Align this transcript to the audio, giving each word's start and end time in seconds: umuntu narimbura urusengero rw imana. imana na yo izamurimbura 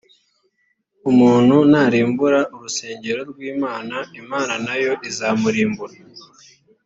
umuntu 1.09 1.55
narimbura 1.71 2.39
urusengero 2.55 3.21
rw 3.31 3.39
imana. 3.53 3.95
imana 4.21 4.53
na 4.65 4.75
yo 4.83 4.91
izamurimbura 5.09 5.95